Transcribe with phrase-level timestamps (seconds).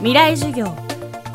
[0.00, 0.74] 未来授業。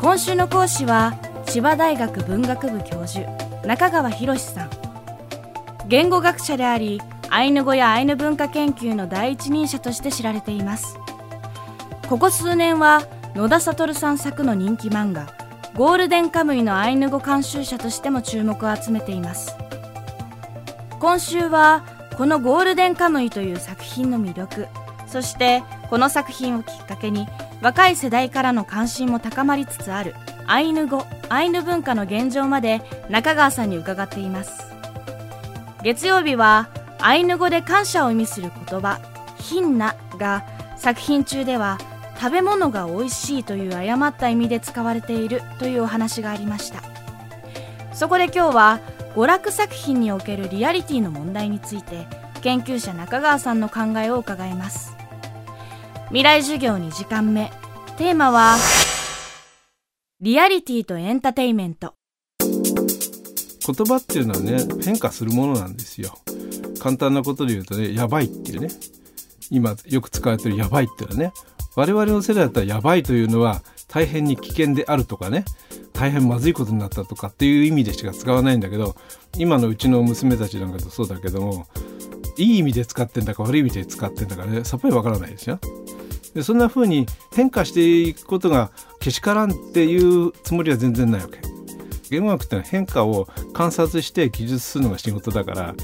[0.00, 1.16] 今週の講師は
[1.46, 3.24] 千葉大学文学部教授
[3.64, 4.70] 中川博さん。
[5.86, 7.00] 言語学者であり
[7.30, 10.98] アイヌ語やアイヌ文化研究の第一人者として知られています。
[12.08, 13.02] ここ数年は
[13.36, 15.28] 野田悟さん作の人気漫画
[15.76, 19.56] ゴールデンカムイのアイヌ語監修者としても注目を集めています。
[20.98, 21.84] 今週は
[22.16, 24.66] このゴールデンカムイという作品の魅力
[25.06, 27.28] そしてこの作品をきっかけに
[27.62, 30.14] 若い世代からの関心も高まりつつある
[30.46, 34.64] アイヌ語アイヌ文化の現状まで中川さんに伺っています。
[35.82, 36.68] 月曜日は
[37.00, 39.00] アイヌ語で感謝を意味する言葉
[39.38, 40.44] 「ヒンナ」が
[40.76, 41.78] 作品中では
[42.18, 46.80] 食べ物が美味しいという誤った意味で使われているというお話がありました。
[47.92, 48.80] そこで今日は
[49.14, 52.06] 娯楽作品におけるリアリティの問題について
[52.42, 54.96] 研究者中川さんの考えを伺います。
[56.08, 57.50] 未来授業2時間目。
[57.98, 58.56] テーマは
[60.20, 61.94] リアリティとエンターテイメント。
[62.38, 66.16] 言葉っていうのはね変化するものなんですよ。
[66.78, 68.68] 簡単なことで言うとねやばいっていうね。
[69.50, 71.32] 今よく使われてるやばいっていうのはね
[71.74, 75.44] 我々の世代だったらやばいというのは大変に危険であるとかね
[75.92, 78.94] 大変まずいことになったとかっていう意味でしか使わないんだけど
[79.36, 81.66] 今のうちの娘たちなんかとそうだけども
[82.38, 85.58] いい意味で使ってんだか悪い意味で使ってんだかねさっぱりわからないですよ。
[86.36, 88.70] でそんな風に変化していくことが
[89.00, 91.40] けしからんっていうつもりは全然ないわけ。
[92.10, 95.74] 言語学ってのは変化を観察して記述するのが仕事だから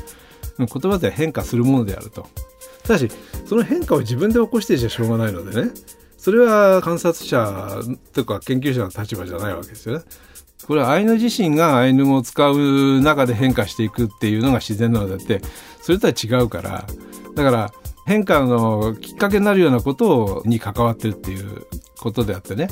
[0.59, 2.28] 言葉では変化するものであると。
[2.84, 3.09] ただし
[3.47, 5.70] その変化を自分で起こしてじゃしょうがないのでね
[6.19, 7.81] それは観察者
[8.12, 10.05] とか研究者の立場じゃないわけですよね。
[10.66, 15.41] これはアイヌ自身がアイヌ語を使う中で変化していくっていうのが自然なのであって
[15.81, 16.87] それとは違うから
[17.34, 17.72] だから
[18.06, 21.67] 変化のきっかけになるようなことに関わってるっていう
[21.98, 22.69] ことであってね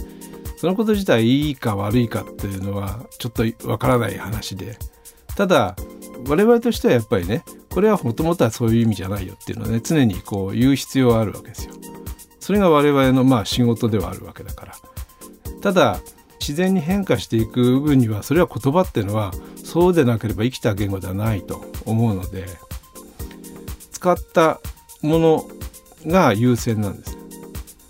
[0.56, 4.76] そのこと自体いいか悪いかっていうのはちょっとわからない話で
[5.36, 5.76] ただ
[6.28, 11.74] 我々としてはやっぱりねこれはもともとはそういう意味じゃないよっていうのはね常にこう言う必要はあるわけですよ。
[12.40, 14.74] それが我々のまあ仕事ではあるわけだから。
[15.62, 16.00] ただ
[16.40, 22.46] 自然に変化していく分にはそれは言葉っていうのはそうでなければ生きた言語ではないと思うので
[23.92, 24.60] 使った
[25.02, 25.50] もの
[26.06, 27.16] が優先なんです。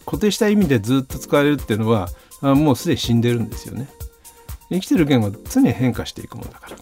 [0.05, 2.09] 固定した意味でずっと使われるっていうのは
[2.41, 3.89] もうすでに死んでるんですよね。
[4.71, 6.77] 生きてる言語は常に変化していくものだから。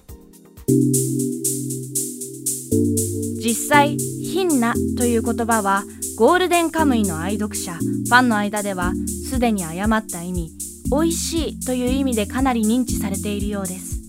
[3.42, 5.84] 実際「ヒンナ」という言葉は
[6.16, 8.92] ゴールデンカムイの愛読者ファンの間では
[9.30, 10.52] すでに誤った意味
[10.90, 14.00] 「美味しい」という意味でかなり認知されているようです。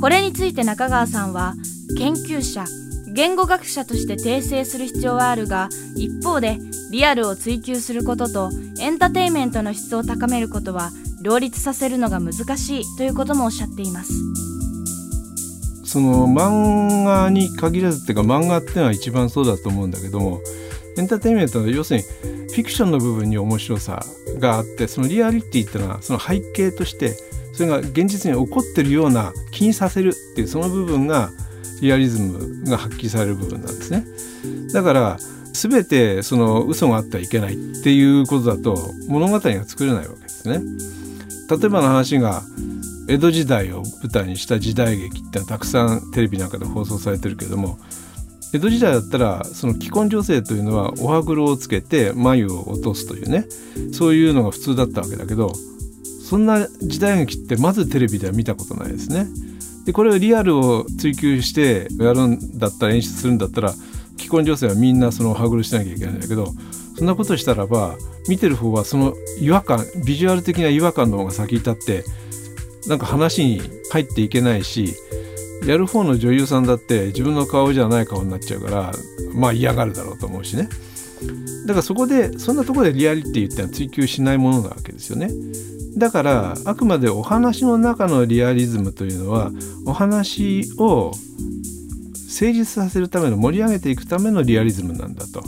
[0.00, 1.54] これについて中川さんは
[1.96, 2.64] 研究者
[3.12, 6.58] 言語学者として訂正する必要はあるが一方で
[6.90, 8.50] リアルを追求することと
[8.80, 10.90] エンターテインメントの質を高めることは
[11.20, 14.12] 両立させるのが難しいということもおっしゃっています。
[15.84, 20.40] その漫画に限らずっていうか漫画っていうのは一番そうだと思うんだけども
[20.96, 22.06] エンターテインメントの要するに
[22.48, 24.02] フィクションの部分に面白さ
[24.38, 27.14] があってそのリアリティっていうのはその背景として
[27.52, 31.30] それが現実に起こってるような気にさせるっていうその部分が
[31.82, 34.06] リアリズムが発揮される部分なんですね。
[34.72, 35.18] だから
[35.52, 40.62] 全てその嘘があってはいけないっていうことだと物語が作れないわけですね。
[41.50, 42.42] 例えばの話が
[43.08, 47.78] 江戸時代を舞台にした時代劇ってのはたくさんテレビなんかで放送されてるけども
[48.54, 53.46] 江戸時代だったらその既婚女性というのはお歯黒をつけて眉を落とすというね
[53.92, 55.52] そういうのが普通だったわけだけど
[56.22, 59.26] そんな時代劇ってまずテレビでは見たことないですね。
[59.84, 63.74] でこれをリアルを追求してやるんだったら演出するんだったら
[64.16, 66.46] 既婚女性はみんなその歯黒しなきゃいけないんだけど
[66.96, 67.96] そんなことしたらば
[68.28, 72.04] 見てる方はその違和感ビジュアル的な違和感の方が先に立って
[72.86, 73.60] なんか話に
[73.90, 74.94] 入っていけないし
[75.66, 78.92] やる方の女優さんだって自分の顔じゃない顔になっちゃうから
[79.34, 80.68] まあ嫌がるだろうと思うしね。
[81.66, 85.30] だからそこでそんなところでリアリティってのは追求しないものなわけですよね。
[85.96, 89.50] だからあくまでお話の中のリアリズムというのは
[89.86, 91.12] お話を
[92.14, 95.42] 成立させるための盛り上げていくためのリアリズムなんだと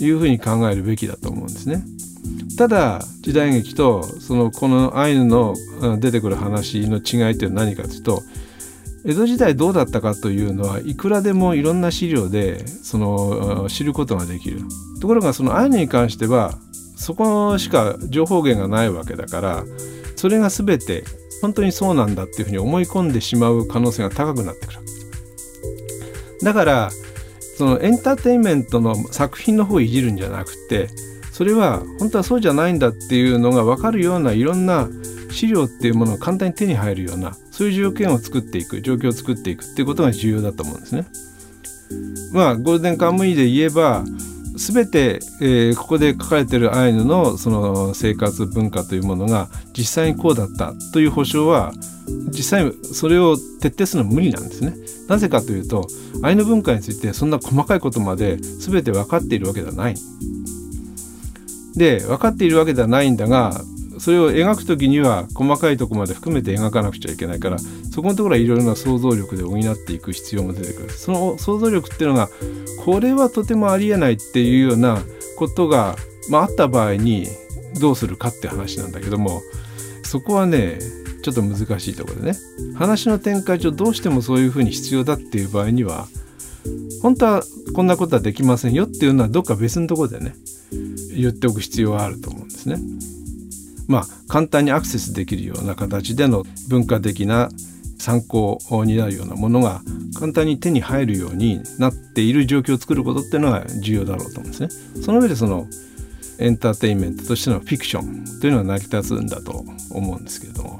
[0.00, 1.84] いうふうに考えるべきだと思うんですね。
[2.56, 5.54] ただ時代劇とそのこのアイヌの
[5.98, 8.22] 出てくる話の違いって何かというと
[9.04, 14.62] 江戸時代どうだったかというのはいくらでもいろんな資料でその知ることができる。
[15.00, 16.58] ところがそのアイヌに関しては
[16.96, 19.64] そこしか情報源がないわけだから
[20.16, 21.04] それが全て
[21.42, 24.80] 本当にそうなんだっていうふうに思い込んでしまう可能性が高くなってくる
[26.42, 26.90] だから
[27.56, 30.88] そのエンターテインメントの作品の方をいじるんじゃなくて
[31.32, 34.88] それは本当はそうじゃないんだっていうのが分かるようないろんな
[35.30, 41.06] 資料っていうものが簡単に手に入るようなそういう条件を作っていく状況を作っていくっていうことが重要だと思うんですね。
[42.32, 44.04] まあゴールデンカムイで言えば
[44.56, 51.72] 全て、えー、ここで書かれてるアイヌのその生活文化というものが実際にこうだったという保証は
[52.28, 54.74] 実際それを徹底するのは無理なんですね。
[55.08, 55.86] なぜかというと
[56.22, 59.94] アイヌ文化についてそんな細かいことまで全て分かっているわけではない。
[61.76, 63.60] で分かっているわけではないんだが
[64.06, 72.28] それを描く時には細かいとこまで含めて描かなくちゃいけないからそこのところはいろいろな想像力で補っていく必要も出てくるその想像力っていうのが
[72.84, 75.00] これはとてもありえないっていうような
[75.36, 75.96] ことが、
[76.30, 77.26] まあ、あった場合に
[77.80, 79.42] どうするかって話なんだけども
[80.04, 80.78] そこはね
[81.24, 82.38] ちょっと難しいところでね
[82.76, 86.06] 話の展開上どうしてもそういうふうに必要だっていう場合には
[87.02, 87.42] 本当は
[87.74, 90.36] こんなことはできませんよっていうのはどっか別のところでね
[91.12, 92.78] 言っておく必要はあると思うんですね。
[93.86, 97.48] まあ簡単にアクセスできるような形での文化的な
[97.98, 99.82] 参考になるようなものが
[100.18, 105.02] 簡単に手に入るようになっている状況を作ることっていうのが重要だろうと思うんですね。
[105.02, 105.66] その上でその
[106.38, 110.78] エンターテインメントとしてのフィクションというのが成り立つんだと思うんですけれども。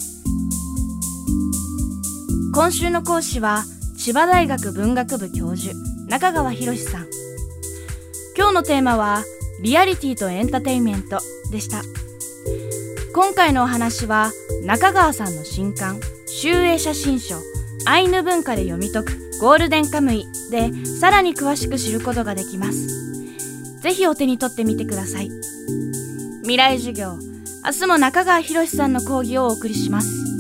[2.55, 3.65] 今週の講師は
[3.99, 5.75] 千葉大学文学部教授
[6.09, 7.07] 中川博さん。
[8.37, 9.25] 今日のテーマは
[9.63, 11.19] リアリティとエンターテインメント
[11.51, 11.83] でした。
[13.15, 14.33] 今回のお話は
[14.65, 17.37] 中川さんの新刊集英写真書
[17.87, 20.71] アイヌ文化で読み解くゴールデンカムイで
[21.01, 22.89] さらに詳しく知ることができます。
[23.81, 25.31] 是非お手に取ってみてください。
[26.43, 27.19] 未来授業
[27.65, 30.36] 明日も中川博さんの講義をお送りします。